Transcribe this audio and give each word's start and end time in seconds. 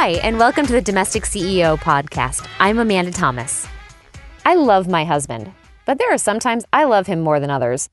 Hi, 0.00 0.10
and 0.22 0.38
welcome 0.38 0.64
to 0.64 0.72
the 0.72 0.80
Domestic 0.80 1.24
CEO 1.24 1.76
podcast. 1.76 2.48
I'm 2.60 2.78
Amanda 2.78 3.10
Thomas. 3.10 3.66
I 4.46 4.54
love 4.54 4.86
my 4.86 5.04
husband, 5.04 5.50
but 5.86 5.98
there 5.98 6.14
are 6.14 6.18
sometimes 6.18 6.64
I 6.72 6.84
love 6.84 7.08
him 7.08 7.18
more 7.18 7.40
than 7.40 7.50
others. 7.50 7.88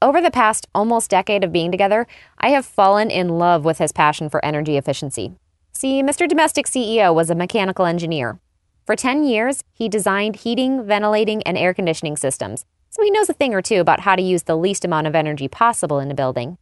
Over 0.00 0.22
the 0.22 0.30
past 0.30 0.66
almost 0.74 1.10
decade 1.10 1.44
of 1.44 1.52
being 1.52 1.70
together, 1.70 2.06
I 2.38 2.48
have 2.48 2.64
fallen 2.64 3.10
in 3.10 3.28
love 3.28 3.66
with 3.66 3.76
his 3.76 3.92
passion 3.92 4.30
for 4.30 4.42
energy 4.42 4.78
efficiency. 4.78 5.34
See, 5.74 6.02
Mr. 6.02 6.26
Domestic 6.26 6.64
CEO 6.64 7.14
was 7.14 7.28
a 7.28 7.34
mechanical 7.34 7.84
engineer. 7.84 8.40
For 8.86 8.96
10 8.96 9.24
years, 9.24 9.62
he 9.74 9.90
designed 9.90 10.36
heating, 10.36 10.86
ventilating, 10.86 11.42
and 11.42 11.58
air 11.58 11.74
conditioning 11.74 12.16
systems, 12.16 12.64
so 12.88 13.02
he 13.02 13.10
knows 13.10 13.28
a 13.28 13.34
thing 13.34 13.52
or 13.52 13.60
two 13.60 13.80
about 13.80 14.00
how 14.00 14.16
to 14.16 14.22
use 14.22 14.44
the 14.44 14.56
least 14.56 14.86
amount 14.86 15.08
of 15.08 15.14
energy 15.14 15.46
possible 15.46 16.00
in 16.00 16.10
a 16.10 16.14
building. 16.14 16.56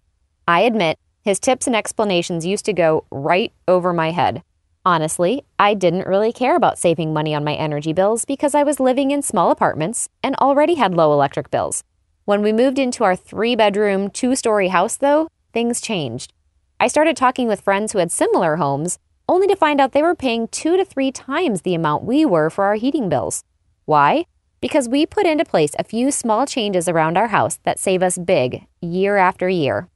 I 0.48 0.62
admit, 0.62 0.98
his 1.22 1.38
tips 1.38 1.68
and 1.68 1.76
explanations 1.76 2.44
used 2.44 2.64
to 2.64 2.72
go 2.72 3.04
right 3.12 3.52
over 3.68 3.92
my 3.92 4.10
head. 4.10 4.42
Honestly, 4.84 5.44
I 5.58 5.74
didn't 5.74 6.06
really 6.06 6.32
care 6.32 6.56
about 6.56 6.78
saving 6.78 7.12
money 7.12 7.34
on 7.34 7.44
my 7.44 7.54
energy 7.54 7.92
bills 7.92 8.24
because 8.24 8.54
I 8.54 8.62
was 8.62 8.80
living 8.80 9.10
in 9.10 9.22
small 9.22 9.50
apartments 9.50 10.08
and 10.22 10.34
already 10.36 10.74
had 10.74 10.94
low 10.94 11.12
electric 11.12 11.50
bills. 11.50 11.84
When 12.24 12.42
we 12.42 12.52
moved 12.52 12.78
into 12.78 13.04
our 13.04 13.16
three 13.16 13.56
bedroom, 13.56 14.10
two 14.10 14.34
story 14.36 14.68
house, 14.68 14.96
though, 14.96 15.28
things 15.52 15.80
changed. 15.80 16.32
I 16.80 16.88
started 16.88 17.16
talking 17.16 17.48
with 17.48 17.60
friends 17.60 17.92
who 17.92 17.98
had 17.98 18.12
similar 18.12 18.56
homes, 18.56 18.98
only 19.28 19.46
to 19.48 19.56
find 19.56 19.80
out 19.80 19.92
they 19.92 20.02
were 20.02 20.14
paying 20.14 20.48
two 20.48 20.76
to 20.76 20.84
three 20.84 21.10
times 21.10 21.62
the 21.62 21.74
amount 21.74 22.04
we 22.04 22.24
were 22.24 22.48
for 22.48 22.64
our 22.64 22.76
heating 22.76 23.08
bills. 23.08 23.44
Why? 23.84 24.26
Because 24.60 24.88
we 24.88 25.06
put 25.06 25.26
into 25.26 25.44
place 25.44 25.72
a 25.78 25.84
few 25.84 26.10
small 26.10 26.46
changes 26.46 26.88
around 26.88 27.18
our 27.18 27.28
house 27.28 27.58
that 27.64 27.78
save 27.78 28.02
us 28.02 28.16
big 28.16 28.66
year 28.80 29.16
after 29.16 29.48
year. 29.48 29.88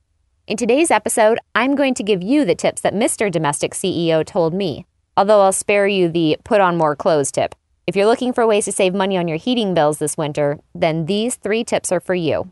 In 0.44 0.56
today's 0.56 0.90
episode, 0.90 1.38
I'm 1.54 1.76
going 1.76 1.94
to 1.94 2.02
give 2.02 2.20
you 2.20 2.44
the 2.44 2.56
tips 2.56 2.80
that 2.80 2.94
Mr. 2.94 3.30
Domestic 3.30 3.74
CEO 3.74 4.26
told 4.26 4.52
me, 4.52 4.86
although 5.16 5.40
I'll 5.40 5.52
spare 5.52 5.86
you 5.86 6.08
the 6.08 6.36
put 6.42 6.60
on 6.60 6.76
more 6.76 6.96
clothes 6.96 7.30
tip. 7.30 7.54
If 7.86 7.94
you're 7.94 8.06
looking 8.06 8.32
for 8.32 8.44
ways 8.44 8.64
to 8.64 8.72
save 8.72 8.92
money 8.92 9.16
on 9.16 9.28
your 9.28 9.36
heating 9.38 9.72
bills 9.72 9.98
this 9.98 10.16
winter, 10.16 10.58
then 10.74 11.06
these 11.06 11.36
three 11.36 11.62
tips 11.62 11.92
are 11.92 12.00
for 12.00 12.16
you. 12.16 12.50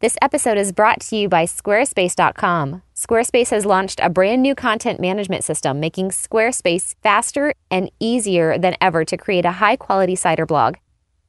This 0.00 0.16
episode 0.20 0.58
is 0.58 0.72
brought 0.72 0.98
to 1.02 1.16
you 1.16 1.28
by 1.28 1.44
Squarespace.com. 1.44 2.82
Squarespace 2.96 3.50
has 3.50 3.64
launched 3.64 4.00
a 4.02 4.10
brand 4.10 4.42
new 4.42 4.56
content 4.56 4.98
management 4.98 5.44
system, 5.44 5.78
making 5.78 6.08
Squarespace 6.10 6.96
faster 7.04 7.54
and 7.70 7.88
easier 8.00 8.58
than 8.58 8.74
ever 8.80 9.04
to 9.04 9.16
create 9.16 9.44
a 9.44 9.52
high 9.52 9.76
quality 9.76 10.16
site 10.16 10.40
or 10.40 10.46
blog. 10.46 10.74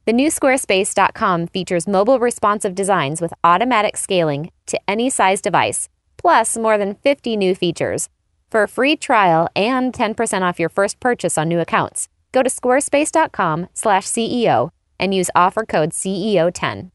The 0.04 0.12
new 0.12 0.30
Squarespace.com 0.30 1.46
features 1.46 1.86
mobile 1.86 2.18
responsive 2.18 2.74
designs 2.74 3.20
with 3.20 3.32
automatic 3.44 3.96
scaling 3.96 4.50
to 4.66 4.80
any 4.88 5.08
size 5.08 5.40
device, 5.40 5.88
plus 6.16 6.56
more 6.56 6.76
than 6.76 6.96
50 6.96 7.36
new 7.36 7.54
features. 7.54 8.08
For 8.50 8.64
a 8.64 8.68
free 8.68 8.96
trial 8.96 9.46
and 9.54 9.92
10% 9.92 10.42
off 10.42 10.58
your 10.58 10.68
first 10.68 10.98
purchase 10.98 11.38
on 11.38 11.48
new 11.48 11.60
accounts, 11.60 12.08
go 12.32 12.42
to 12.42 12.50
squarespace.com/ceo 12.50 14.70
and 14.98 15.14
use 15.14 15.30
offer 15.36 15.64
code 15.64 15.92
CEO10. 15.92 16.90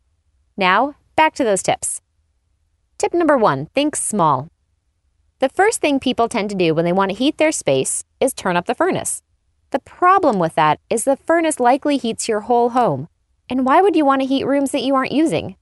Now, 0.58 0.96
back 1.16 1.34
to 1.36 1.46
those 1.46 1.64
tips. 1.64 2.02
Tip 2.98 3.14
number 3.14 3.38
1, 3.38 3.68
think 3.68 3.96
small. 3.96 4.50
The 5.40 5.48
first 5.48 5.80
thing 5.80 6.02
people 6.02 6.28
tend 6.28 6.50
to 6.50 6.58
do 6.58 6.74
when 6.74 6.84
they 6.84 6.92
want 6.92 7.12
to 7.12 7.18
heat 7.18 7.38
their 7.38 7.54
space 7.54 8.04
is 8.20 8.34
turn 8.34 8.58
up 8.58 8.66
the 8.66 8.76
furnace. 8.76 9.24
The 9.72 9.80
problem 9.80 10.40
with 10.40 10.56
that 10.56 10.80
is 10.90 11.04
the 11.04 11.18
furnace 11.18 11.60
likely 11.60 11.98
heats 11.98 12.30
your 12.30 12.42
whole 12.42 12.70
home. 12.70 13.10
And 13.50 13.66
why 13.66 13.82
would 13.82 13.96
you 13.96 14.06
want 14.06 14.22
to 14.22 14.28
heat 14.28 14.46
rooms 14.46 14.72
that 14.72 14.84
you 14.84 14.96
aren't 14.96 15.12
using? 15.12 15.58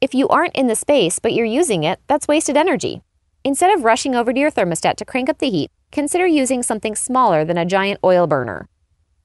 If 0.00 0.14
you 0.14 0.28
aren't 0.28 0.56
in 0.56 0.66
the 0.66 0.74
space 0.74 1.18
but 1.18 1.34
you're 1.34 1.44
using 1.44 1.84
it, 1.84 2.00
that's 2.06 2.28
wasted 2.28 2.56
energy. 2.56 3.02
Instead 3.44 3.74
of 3.74 3.84
rushing 3.84 4.14
over 4.14 4.32
to 4.32 4.40
your 4.40 4.50
thermostat 4.50 4.96
to 4.96 5.04
crank 5.04 5.28
up 5.28 5.38
the 5.38 5.50
heat, 5.50 5.70
consider 5.92 6.26
using 6.26 6.62
something 6.62 6.94
smaller 6.94 7.44
than 7.44 7.58
a 7.58 7.66
giant 7.66 8.00
oil 8.02 8.26
burner. 8.26 8.68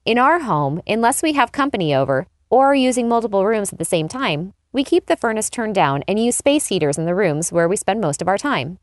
In 0.06 0.18
our 0.18 0.40
home, 0.40 0.82
unless 0.86 1.24
we 1.24 1.34
have 1.34 1.52
company 1.52 1.96
over 1.96 2.28
or 2.50 2.68
are 2.68 2.76
using 2.76 3.08
multiple 3.08 3.46
rooms 3.46 3.72
at 3.72 3.80
the 3.80 3.86
same 3.86 4.08
time, 4.08 4.54
we 4.72 4.84
keep 4.84 5.06
the 5.06 5.16
furnace 5.16 5.50
turned 5.50 5.76
down 5.76 6.04
and 6.08 6.20
use 6.20 6.36
space 6.36 6.68
heaters 6.68 6.98
in 6.98 7.06
the 7.06 7.16
rooms 7.16 7.52
where 7.52 7.68
we 7.68 7.78
spend 7.78 8.02
most 8.02 8.22
of 8.22 8.28
our 8.28 8.38
time. 8.38 8.80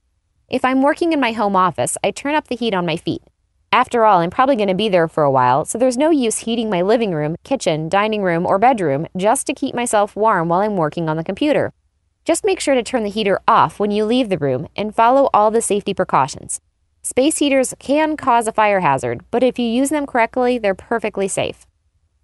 If 0.49 0.65
I'm 0.65 0.83
working 0.83 1.13
in 1.13 1.21
my 1.21 1.33
home 1.33 1.57
office, 1.57 1.97
I 2.03 2.11
turn 2.11 2.35
up 2.35 2.49
the 2.49 2.57
heat 2.57 2.75
on 2.75 2.87
my 2.87 2.97
feet. 2.97 3.23
After 3.75 4.05
all, 4.05 4.19
I'm 4.19 4.29
probably 4.29 4.57
going 4.57 4.69
to 4.69 4.75
be 4.75 4.91
there 4.91 5.09
for 5.09 5.25
a 5.25 5.31
while, 5.31 5.65
so 5.65 5.79
there's 5.79 5.97
no 5.97 6.11
use 6.11 6.39
heating 6.39 6.69
my 6.69 6.83
living 6.83 7.15
room, 7.15 7.37
kitchen, 7.43 7.89
dining 7.89 8.23
room, 8.23 8.45
or 8.45 8.59
bedroom 8.59 9.07
just 9.17 9.47
to 9.47 9.55
keep 9.55 9.75
myself 9.75 10.15
warm 10.15 10.51
while 10.51 10.61
I'm 10.61 10.77
working 10.77 11.09
on 11.09 11.17
the 11.17 11.25
computer. 11.25 11.73
Just 12.27 12.45
make 12.45 12.61
sure 12.61 12.75
to 12.75 12.83
turn 12.83 13.03
the 13.03 13.09
heater 13.09 13.41
off 13.49 13.81
when 13.81 13.91
you 13.91 14.05
leave 14.05 14.29
the 14.29 14.37
room 14.37 14.69
and 14.77 14.95
follow 14.95 15.31
all 15.33 15.51
the 15.51 15.63
safety 15.63 15.95
precautions. 15.95 16.61
Space 17.03 17.39
heaters 17.39 17.73
can 17.79 18.15
cause 18.15 18.47
a 18.47 18.53
fire 18.53 18.81
hazard, 18.81 19.25
but 19.31 19.43
if 19.43 19.59
you 19.59 19.65
use 19.65 19.89
them 19.89 20.05
correctly, 20.05 20.59
they're 20.59 20.75
perfectly 20.75 21.27
safe. 21.27 21.65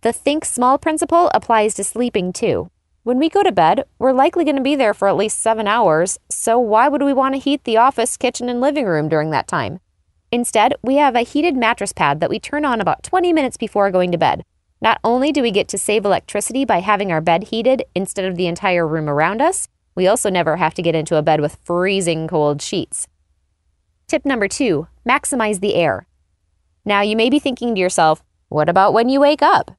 The 0.02 0.12
think 0.12 0.44
small 0.44 0.76
principle 0.76 1.30
applies 1.32 1.72
to 1.76 1.82
sleeping 1.82 2.34
too. 2.34 2.70
When 3.04 3.18
we 3.18 3.30
go 3.30 3.42
to 3.42 3.50
bed, 3.50 3.84
we're 3.98 4.12
likely 4.12 4.44
going 4.44 4.56
to 4.56 4.62
be 4.62 4.76
there 4.76 4.92
for 4.92 5.08
at 5.08 5.16
least 5.16 5.38
seven 5.38 5.66
hours, 5.66 6.18
so 6.28 6.58
why 6.58 6.88
would 6.88 7.02
we 7.02 7.14
want 7.14 7.34
to 7.34 7.40
heat 7.40 7.64
the 7.64 7.78
office, 7.78 8.18
kitchen, 8.18 8.50
and 8.50 8.60
living 8.60 8.84
room 8.84 9.08
during 9.08 9.30
that 9.30 9.48
time? 9.48 9.80
Instead, 10.30 10.74
we 10.82 10.96
have 10.96 11.16
a 11.16 11.20
heated 11.20 11.56
mattress 11.56 11.92
pad 11.92 12.20
that 12.20 12.28
we 12.28 12.38
turn 12.38 12.64
on 12.64 12.80
about 12.80 13.02
20 13.02 13.32
minutes 13.32 13.56
before 13.56 13.90
going 13.90 14.12
to 14.12 14.18
bed. 14.18 14.44
Not 14.80 15.00
only 15.02 15.32
do 15.32 15.42
we 15.42 15.50
get 15.50 15.68
to 15.68 15.78
save 15.78 16.04
electricity 16.04 16.64
by 16.64 16.80
having 16.80 17.10
our 17.10 17.20
bed 17.20 17.44
heated 17.44 17.84
instead 17.94 18.26
of 18.26 18.36
the 18.36 18.46
entire 18.46 18.86
room 18.86 19.08
around 19.08 19.40
us, 19.40 19.68
we 19.94 20.06
also 20.06 20.28
never 20.28 20.56
have 20.56 20.74
to 20.74 20.82
get 20.82 20.94
into 20.94 21.16
a 21.16 21.22
bed 21.22 21.40
with 21.40 21.58
freezing 21.64 22.28
cold 22.28 22.60
sheets. 22.60 23.08
Tip 24.06 24.24
number 24.24 24.48
two 24.48 24.86
maximize 25.08 25.60
the 25.60 25.74
air. 25.74 26.06
Now, 26.84 27.00
you 27.00 27.16
may 27.16 27.30
be 27.30 27.38
thinking 27.38 27.74
to 27.74 27.80
yourself, 27.80 28.22
what 28.48 28.68
about 28.68 28.92
when 28.92 29.08
you 29.08 29.20
wake 29.20 29.42
up? 29.42 29.76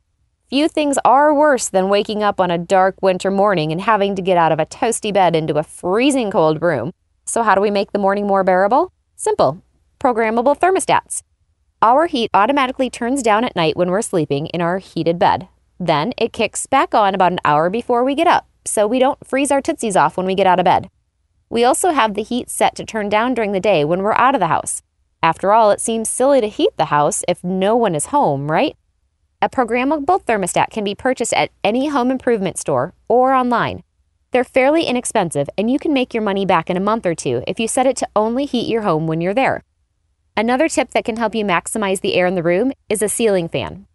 Few 0.50 0.68
things 0.68 0.98
are 1.06 1.34
worse 1.34 1.70
than 1.70 1.90
waking 1.90 2.24
up 2.24 2.40
on 2.40 2.50
a 2.50 2.58
dark 2.58 2.96
winter 3.04 3.30
morning 3.30 3.72
and 3.72 3.81
having 3.81 4.16
to 4.16 4.22
get 4.22 4.38
out 4.38 4.52
of 4.52 4.60
a 4.60 4.66
toasty 4.66 5.14
bed 5.14 5.36
into 5.36 5.60
a 5.60 5.64
freezing 5.64 6.31
cold 6.31 6.62
room. 6.62 6.92
So, 7.26 7.44
how 7.44 7.54
do 7.54 7.62
we 7.62 7.70
make 7.70 7.92
the 7.92 8.00
morning 8.00 8.26
more 8.26 8.44
bearable? 8.44 8.92
Simple 9.16 9.62
programmable 10.00 10.58
thermostats. 10.58 11.22
Our 11.82 12.08
heat 12.08 12.30
automatically 12.34 12.90
turns 12.90 13.22
down 13.22 13.44
at 13.44 13.56
night 13.56 13.78
when 13.78 13.90
we're 13.90 14.02
sleeping 14.02 14.48
in 14.48 14.62
our 14.62 14.80
heated 14.80 15.20
bed. 15.20 15.48
Then 15.80 16.14
it 16.18 16.34
kicks 16.34 16.66
back 16.66 16.94
on 16.94 17.16
about 17.16 17.32
an 17.32 17.40
hour 17.46 17.70
before 17.70 18.04
we 18.04 18.16
get 18.16 18.28
up, 18.28 18.48
so 18.66 18.86
we 18.86 19.00
don't 19.00 19.26
freeze 19.26 19.52
our 19.52 19.62
tootsies 19.62 19.96
off 19.96 20.18
when 20.18 20.26
we 20.26 20.36
get 20.36 20.48
out 20.48 20.60
of 20.60 20.66
bed. 20.66 20.90
We 21.50 21.64
also 21.64 21.92
have 21.92 22.14
the 22.14 22.24
heat 22.24 22.50
set 22.50 22.76
to 22.76 22.86
turn 22.86 23.10
down 23.10 23.34
during 23.34 23.54
the 23.54 23.60
day 23.60 23.86
when 23.86 24.04
we're 24.04 24.14
out 24.14 24.36
of 24.36 24.40
the 24.40 24.48
house. 24.48 24.82
After 25.24 25.52
all, 25.52 25.72
it 25.72 25.82
seems 25.82 26.10
silly 26.10 26.42
to 26.42 26.48
heat 26.48 26.72
the 26.78 26.86
house 26.86 27.24
if 27.28 27.44
no 27.44 27.76
one 27.76 27.96
is 27.96 28.08
home, 28.08 28.52
right? 28.52 28.76
A 29.42 29.50
programmable 29.50 30.24
thermostat 30.24 30.70
can 30.70 30.84
be 30.84 30.96
purchased 30.96 31.34
at 31.34 31.52
any 31.64 31.88
home 31.88 32.12
improvement 32.12 32.58
store 32.58 32.94
or 33.08 33.34
online. 33.34 33.84
They're 34.31 34.44
fairly 34.44 34.84
inexpensive, 34.84 35.50
and 35.58 35.72
you 35.72 35.80
can 35.80 35.94
make 35.94 36.14
your 36.14 36.24
money 36.24 36.46
back 36.46 36.70
in 36.70 36.78
a 36.78 36.81
month 36.81 37.06
or 37.06 37.16
two 37.16 37.42
if 37.48 37.60
you 37.60 37.68
set 37.68 37.88
it 37.88 37.98
to 37.98 38.10
only 38.16 38.46
heat 38.46 38.70
your 38.70 38.81
home 38.81 39.08
when 39.08 39.22
you're 39.22 39.34
there. 39.34 39.64
Another 40.40 40.70
tip 40.70 40.92
that 40.92 41.04
can 41.04 41.18
help 41.18 41.36
you 41.36 41.44
maximize 41.44 42.00
the 42.00 42.14
air 42.14 42.26
in 42.26 42.36
the 42.36 42.42
room 42.42 42.72
is 42.88 43.02
a 43.02 43.10
ceiling 43.10 43.50
fan. 43.50 43.88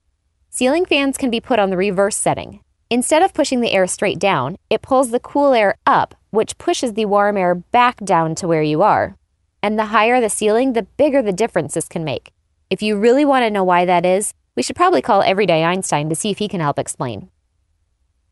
Ceiling 0.51 0.85
fans 0.85 1.17
can 1.17 1.31
be 1.31 1.41
put 1.41 1.59
on 1.59 1.71
the 1.71 1.77
reverse 1.79 2.19
setting. 2.19 2.61
Instead 2.91 3.23
of 3.23 3.33
pushing 3.33 3.63
the 3.63 3.73
air 3.73 3.87
straight 3.87 4.19
down, 4.19 4.59
it 4.69 4.83
pulls 4.83 5.11
the 5.11 5.19
cool 5.19 5.55
air 5.55 5.77
up, 5.87 6.15
which 6.29 6.59
pushes 6.59 6.93
the 6.93 7.07
warm 7.07 7.39
air 7.39 7.55
back 7.55 7.97
down 8.05 8.35
to 8.35 8.47
where 8.47 8.63
you 8.63 8.83
are. 8.83 9.17
And 9.63 9.79
the 9.79 9.87
higher 9.87 10.21
the 10.21 10.29
ceiling, 10.29 10.75
the 10.75 10.83
bigger 10.83 11.23
the 11.23 11.33
difference 11.33 11.73
this 11.73 11.89
can 11.89 12.05
make. 12.05 12.31
If 12.69 12.83
you 12.83 12.99
really 12.99 13.25
want 13.25 13.45
to 13.45 13.51
know 13.51 13.65
why 13.65 13.87
that 13.87 14.05
is, 14.05 14.35
we 14.55 14.63
should 14.63 14.77
probably 14.77 15.01
call 15.01 15.23
Everyday 15.23 15.65
Einstein 15.65 16.11
to 16.11 16.15
see 16.15 16.31
if 16.31 16.37
he 16.37 16.49
can 16.49 16.61
help 16.61 16.79
explain. 16.79 17.31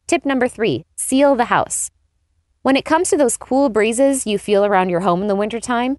Tip 0.06 0.26
number 0.26 0.48
three 0.48 0.84
seal 0.96 1.34
the 1.34 1.46
house. 1.46 1.90
When 2.60 2.76
it 2.76 2.84
comes 2.84 3.08
to 3.08 3.16
those 3.16 3.38
cool 3.38 3.70
breezes 3.70 4.26
you 4.26 4.36
feel 4.36 4.66
around 4.66 4.90
your 4.90 5.00
home 5.00 5.22
in 5.22 5.28
the 5.28 5.34
wintertime, 5.34 5.96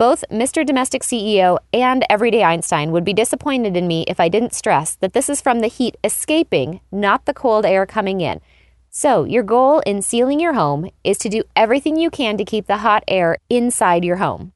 both 0.00 0.24
Mr. 0.30 0.64
Domestic 0.64 1.02
CEO 1.02 1.58
and 1.74 2.06
Everyday 2.08 2.42
Einstein 2.42 2.90
would 2.90 3.04
be 3.04 3.12
disappointed 3.12 3.76
in 3.76 3.86
me 3.86 4.06
if 4.08 4.18
I 4.18 4.30
didn't 4.30 4.54
stress 4.54 4.94
that 4.94 5.12
this 5.12 5.28
is 5.28 5.42
from 5.42 5.60
the 5.60 5.66
heat 5.66 5.98
escaping, 6.02 6.80
not 6.90 7.26
the 7.26 7.34
cold 7.34 7.66
air 7.66 7.84
coming 7.84 8.22
in. 8.22 8.40
So, 8.88 9.24
your 9.24 9.42
goal 9.42 9.80
in 9.80 10.00
sealing 10.00 10.40
your 10.40 10.54
home 10.54 10.88
is 11.04 11.18
to 11.18 11.28
do 11.28 11.42
everything 11.54 11.98
you 11.98 12.08
can 12.08 12.38
to 12.38 12.46
keep 12.46 12.66
the 12.66 12.78
hot 12.78 13.04
air 13.08 13.36
inside 13.50 14.02
your 14.02 14.16
home. 14.16 14.54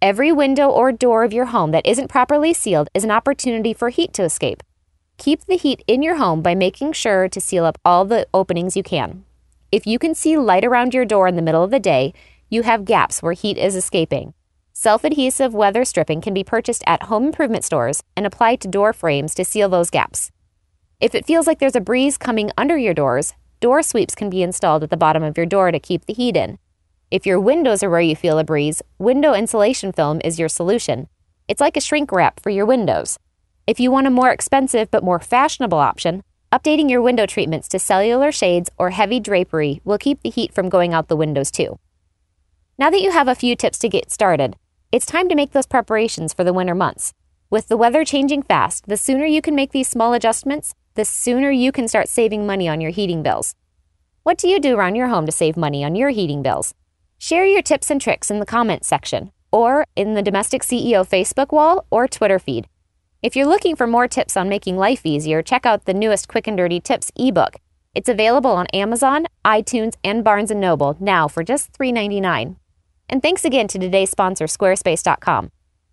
Every 0.00 0.30
window 0.30 0.68
or 0.68 0.92
door 0.92 1.24
of 1.24 1.32
your 1.32 1.46
home 1.46 1.72
that 1.72 1.84
isn't 1.84 2.06
properly 2.06 2.54
sealed 2.54 2.88
is 2.94 3.02
an 3.02 3.10
opportunity 3.10 3.72
for 3.72 3.88
heat 3.88 4.12
to 4.12 4.22
escape. 4.22 4.62
Keep 5.18 5.46
the 5.46 5.56
heat 5.56 5.82
in 5.88 6.00
your 6.00 6.14
home 6.14 6.42
by 6.42 6.54
making 6.54 6.92
sure 6.92 7.28
to 7.28 7.40
seal 7.40 7.64
up 7.64 7.76
all 7.84 8.04
the 8.04 8.28
openings 8.32 8.76
you 8.76 8.84
can. 8.84 9.24
If 9.72 9.84
you 9.84 9.98
can 9.98 10.14
see 10.14 10.38
light 10.38 10.64
around 10.64 10.94
your 10.94 11.04
door 11.04 11.26
in 11.26 11.34
the 11.34 11.42
middle 11.42 11.64
of 11.64 11.72
the 11.72 11.80
day, 11.80 12.14
you 12.48 12.62
have 12.62 12.84
gaps 12.84 13.20
where 13.20 13.32
heat 13.32 13.58
is 13.58 13.74
escaping. 13.74 14.32
Self 14.78 15.04
adhesive 15.04 15.54
weather 15.54 15.86
stripping 15.86 16.20
can 16.20 16.34
be 16.34 16.44
purchased 16.44 16.84
at 16.86 17.04
home 17.04 17.24
improvement 17.24 17.64
stores 17.64 18.02
and 18.14 18.26
applied 18.26 18.60
to 18.60 18.68
door 18.68 18.92
frames 18.92 19.34
to 19.34 19.42
seal 19.42 19.70
those 19.70 19.88
gaps. 19.88 20.30
If 21.00 21.14
it 21.14 21.24
feels 21.24 21.46
like 21.46 21.60
there's 21.60 21.74
a 21.74 21.80
breeze 21.80 22.18
coming 22.18 22.50
under 22.58 22.76
your 22.76 22.92
doors, 22.92 23.32
door 23.58 23.82
sweeps 23.82 24.14
can 24.14 24.28
be 24.28 24.42
installed 24.42 24.82
at 24.82 24.90
the 24.90 24.96
bottom 24.98 25.22
of 25.22 25.38
your 25.38 25.46
door 25.46 25.72
to 25.72 25.80
keep 25.80 26.04
the 26.04 26.12
heat 26.12 26.36
in. 26.36 26.58
If 27.10 27.24
your 27.24 27.40
windows 27.40 27.82
are 27.82 27.88
where 27.88 28.02
you 28.02 28.14
feel 28.14 28.38
a 28.38 28.44
breeze, 28.44 28.82
window 28.98 29.32
insulation 29.32 29.92
film 29.92 30.20
is 30.22 30.38
your 30.38 30.50
solution. 30.50 31.08
It's 31.48 31.62
like 31.62 31.78
a 31.78 31.80
shrink 31.80 32.12
wrap 32.12 32.38
for 32.38 32.50
your 32.50 32.66
windows. 32.66 33.18
If 33.66 33.80
you 33.80 33.90
want 33.90 34.08
a 34.08 34.10
more 34.10 34.30
expensive 34.30 34.90
but 34.90 35.02
more 35.02 35.18
fashionable 35.18 35.78
option, 35.78 36.22
updating 36.52 36.90
your 36.90 37.00
window 37.00 37.24
treatments 37.24 37.66
to 37.68 37.78
cellular 37.78 38.30
shades 38.30 38.68
or 38.76 38.90
heavy 38.90 39.20
drapery 39.20 39.80
will 39.84 39.96
keep 39.96 40.20
the 40.20 40.28
heat 40.28 40.52
from 40.52 40.68
going 40.68 40.92
out 40.92 41.08
the 41.08 41.16
windows 41.16 41.50
too. 41.50 41.78
Now 42.76 42.90
that 42.90 43.00
you 43.00 43.10
have 43.12 43.26
a 43.26 43.34
few 43.34 43.56
tips 43.56 43.78
to 43.78 43.88
get 43.88 44.12
started, 44.12 44.54
it's 44.96 45.04
time 45.04 45.28
to 45.28 45.34
make 45.34 45.52
those 45.52 45.66
preparations 45.66 46.32
for 46.32 46.42
the 46.42 46.54
winter 46.54 46.74
months. 46.74 47.12
With 47.50 47.68
the 47.68 47.76
weather 47.76 48.02
changing 48.02 48.42
fast, 48.42 48.86
the 48.86 48.96
sooner 48.96 49.26
you 49.26 49.42
can 49.42 49.54
make 49.54 49.72
these 49.72 49.88
small 49.88 50.14
adjustments, 50.14 50.74
the 50.94 51.04
sooner 51.04 51.50
you 51.50 51.70
can 51.70 51.86
start 51.86 52.08
saving 52.08 52.46
money 52.46 52.66
on 52.66 52.80
your 52.80 52.90
heating 52.90 53.22
bills. 53.22 53.54
What 54.22 54.38
do 54.38 54.48
you 54.48 54.58
do 54.58 54.74
around 54.74 54.94
your 54.94 55.08
home 55.08 55.26
to 55.26 55.32
save 55.32 55.54
money 55.54 55.84
on 55.84 55.96
your 55.96 56.08
heating 56.08 56.42
bills? 56.42 56.72
Share 57.18 57.44
your 57.44 57.60
tips 57.60 57.90
and 57.90 58.00
tricks 58.00 58.30
in 58.30 58.40
the 58.40 58.46
comments 58.46 58.88
section 58.88 59.32
or 59.52 59.84
in 59.96 60.14
the 60.14 60.22
Domestic 60.22 60.62
CEO 60.62 61.06
Facebook 61.06 61.52
wall 61.52 61.84
or 61.90 62.08
Twitter 62.08 62.38
feed. 62.38 62.66
If 63.22 63.36
you're 63.36 63.44
looking 63.44 63.76
for 63.76 63.86
more 63.86 64.08
tips 64.08 64.34
on 64.34 64.48
making 64.48 64.78
life 64.78 65.04
easier, 65.04 65.42
check 65.42 65.66
out 65.66 65.84
the 65.84 65.92
newest 65.92 66.26
Quick 66.26 66.46
and 66.46 66.56
Dirty 66.56 66.80
Tips 66.80 67.12
ebook. 67.16 67.56
It's 67.94 68.08
available 68.08 68.52
on 68.52 68.66
Amazon, 68.68 69.26
iTunes, 69.44 69.96
and 70.02 70.24
Barnes 70.24 70.50
& 70.50 70.54
Noble 70.54 70.96
now 70.98 71.28
for 71.28 71.44
just 71.44 71.70
$3.99. 71.74 72.56
And 73.08 73.22
thanks 73.22 73.44
again 73.44 73.68
to 73.68 73.78
today's 73.78 74.10
sponsor, 74.10 74.46
Squarespace.com. 74.46 75.50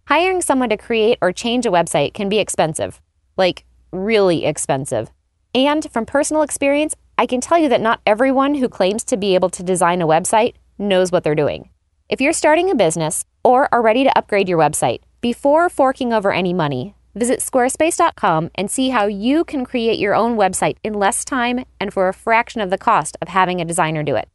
Hiring 0.08 0.42
someone 0.42 0.70
to 0.70 0.78
create 0.78 1.18
or 1.22 1.32
change 1.32 1.66
a 1.66 1.72
website 1.72 2.14
can 2.14 2.28
be 2.28 2.40
expensive, 2.40 3.02
like 3.38 3.66
really 3.92 4.46
expensive. 4.46 5.12
And 5.56 5.90
from 5.92 6.06
personal 6.06 6.42
experience, 6.42 6.96
I 7.18 7.26
can 7.26 7.42
tell 7.42 7.58
you 7.58 7.70
that 7.70 7.82
not 7.82 8.02
everyone 8.06 8.56
who 8.56 8.68
claims 8.68 9.04
to 9.06 9.18
be 9.18 9.36
able 9.36 9.50
to 9.52 9.64
design 9.64 10.02
a 10.02 10.08
website 10.08 10.56
knows 10.78 11.12
what 11.12 11.24
they're 11.24 11.36
doing. 11.36 11.70
If 12.10 12.20
you're 12.20 12.34
starting 12.34 12.70
a 12.70 12.76
business 12.76 13.24
or 13.44 13.74
are 13.74 13.82
ready 13.82 14.04
to 14.04 14.18
upgrade 14.18 14.50
your 14.50 14.58
website, 14.58 15.00
before 15.22 15.70
forking 15.70 16.12
over 16.12 16.34
any 16.34 16.54
money, 16.54 16.96
visit 17.16 17.40
squarespace.com 17.40 18.50
and 18.56 18.70
see 18.70 18.90
how 18.90 19.06
you 19.06 19.44
can 19.44 19.64
create 19.64 20.00
your 20.00 20.16
own 20.16 20.36
website 20.36 20.78
in 20.84 20.94
less 20.94 21.24
time 21.24 21.64
and 21.80 21.94
for 21.94 22.10
a 22.10 22.14
fraction 22.14 22.60
of 22.60 22.70
the 22.70 22.78
cost 22.78 23.16
of 23.22 23.30
having 23.30 23.62
a 23.62 23.66
designer 23.66 24.04
do 24.04 24.16
it. 24.16 24.28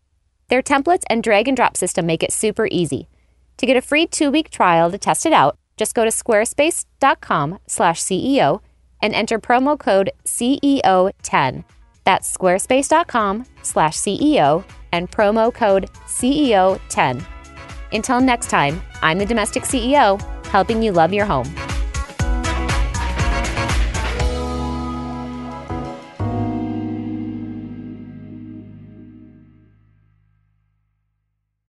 Their 0.49 0.63
templates 0.63 1.03
and 1.11 1.23
drag 1.23 1.47
and 1.49 1.57
drop 1.57 1.77
system 1.77 2.07
make 2.07 2.23
it 2.23 2.33
super 2.33 2.67
easy. 2.71 3.09
To 3.59 3.67
get 3.67 3.77
a 3.77 3.83
free 3.83 4.07
two-week 4.07 4.51
trial 4.51 4.91
to 4.91 4.99
test 4.99 5.27
it 5.27 5.33
out, 5.33 5.57
just 5.77 5.95
go 5.95 6.05
to 6.05 6.11
squarespace.com/ceo 6.11 8.61
and 9.01 9.15
enter 9.15 9.39
promo 9.39 9.79
code 9.79 10.11
CEO10. 10.25 11.65
That's 12.05 12.37
squarespace.com/ceo 12.37 14.65
and 14.93 15.11
promo 15.11 15.53
code 15.53 15.91
CEO10. 16.07 17.25
Until 17.93 18.21
next 18.21 18.49
time, 18.49 18.81
I'm 19.03 19.19
the 19.19 19.27
domestic 19.27 19.65
CEO, 19.65 20.19
helping 20.47 20.83
you 20.83 20.93
love 20.93 21.13
your 21.13 21.27
home. 21.27 21.68